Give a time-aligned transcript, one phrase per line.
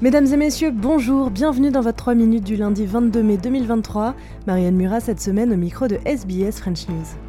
[0.00, 4.14] Mesdames et messieurs, bonjour, bienvenue dans votre 3 minutes du lundi 22 mai 2023.
[4.46, 7.27] Marianne Murat cette semaine au micro de SBS French News.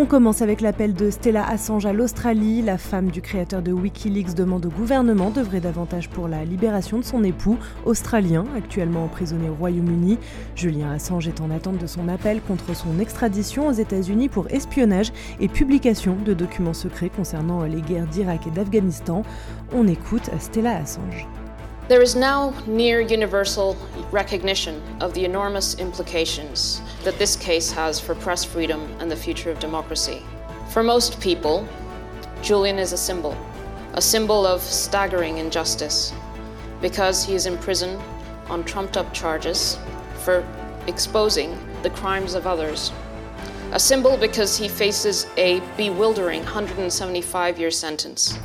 [0.00, 2.62] On commence avec l'appel de Stella Assange à l'Australie.
[2.62, 7.02] La femme du créateur de Wikileaks demande au gouvernement d'œuvrer davantage pour la libération de
[7.02, 10.18] son époux, australien, actuellement emprisonné au Royaume-Uni.
[10.54, 15.12] Julien Assange est en attente de son appel contre son extradition aux États-Unis pour espionnage
[15.40, 19.24] et publication de documents secrets concernant les guerres d'Irak et d'Afghanistan.
[19.74, 21.26] On écoute Stella Assange.
[21.88, 23.74] There is now near universal
[24.10, 29.50] recognition of the enormous implications that this case has for press freedom and the future
[29.50, 30.22] of democracy.
[30.68, 31.66] For most people,
[32.42, 33.34] Julian is a symbol,
[33.94, 36.12] a symbol of staggering injustice,
[36.82, 37.98] because he is in prison
[38.50, 39.78] on trumped up charges
[40.24, 40.46] for
[40.88, 42.92] exposing the crimes of others.
[43.72, 48.38] A symbol because he faces a bewildering 175 year sentence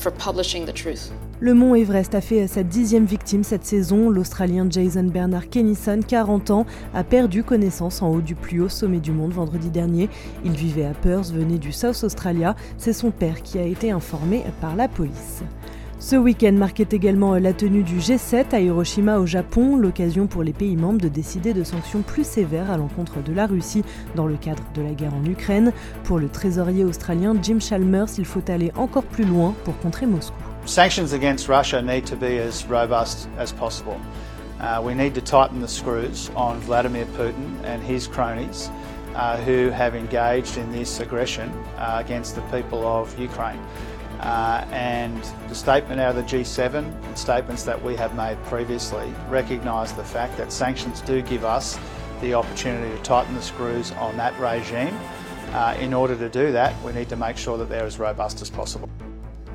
[0.00, 1.12] for publishing the truth.
[1.42, 4.10] Le mont Everest a fait sa dixième victime cette saison.
[4.10, 9.00] L'Australien Jason Bernard Kennison, 40 ans, a perdu connaissance en haut du plus haut sommet
[9.00, 10.10] du monde vendredi dernier.
[10.44, 12.56] Il vivait à Perth, venait du South Australia.
[12.76, 15.42] C'est son père qui a été informé par la police.
[16.00, 20.54] Ce week-end marquait également la tenue du G7 à Hiroshima au Japon, l'occasion pour les
[20.54, 23.84] pays membres de décider de sanctions plus sévères à l'encontre de la Russie
[24.14, 25.74] dans le cadre de la guerre en Ukraine.
[26.04, 30.32] Pour le trésorier australien Jim Chalmers, il faut aller encore plus loin pour contrer Moscou.
[30.64, 33.98] Sanctions against Russia need to be as robust as possible.
[34.58, 35.68] Uh, we need to tighten the
[36.66, 38.70] Vladimir Putin and his cronies
[39.14, 43.14] uh, who have engaged in this aggression uh, against the people of.
[44.20, 49.10] Uh, and the statement out of the G7 and statements that we have made previously
[49.30, 51.78] recognise the fact that sanctions do give us
[52.20, 54.94] the opportunity to tighten the screws on that regime.
[55.52, 58.42] Uh, in order to do that, we need to make sure that they're as robust
[58.42, 58.90] as possible.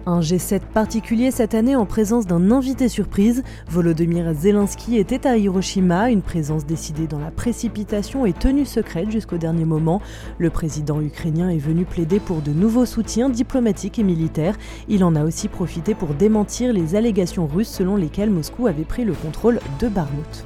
[0.07, 3.41] Un G7 particulier cette année en présence d'un invité surprise.
[3.67, 9.37] Volodymyr Zelensky était à Hiroshima, une présence décidée dans la précipitation et tenue secrète jusqu'au
[9.37, 10.03] dernier moment.
[10.37, 14.55] Le président ukrainien est venu plaider pour de nouveaux soutiens diplomatiques et militaires.
[14.89, 19.05] Il en a aussi profité pour démentir les allégations russes selon lesquelles Moscou avait pris
[19.05, 20.45] le contrôle de Barmout.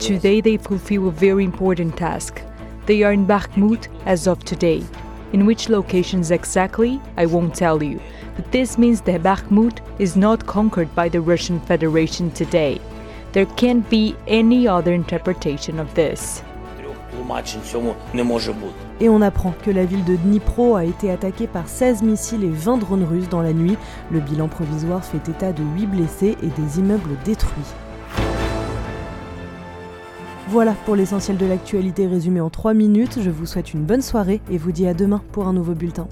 [0.00, 2.42] Today they fulfill a very important task.
[2.84, 4.82] They are in Bakhmut as of today.
[5.34, 8.00] In which locations exactly, I won't tell you,
[8.34, 12.80] but this means that Bakhmut is not conquered by the Russian Federation today.
[13.32, 16.42] There can't be any other interpretation of this.
[19.00, 22.50] Et on apprend que la ville de Dnipro a été attaquée par 16 missiles et
[22.50, 23.76] 20 drones russes dans la nuit.
[24.10, 27.74] Le bilan provisoire fait état de 8 blessés et des immeubles détruits.
[30.50, 33.18] Voilà pour l'essentiel de l'actualité résumé en 3 minutes.
[33.20, 36.08] Je vous souhaite une bonne soirée et vous dis à demain pour un nouveau bulletin.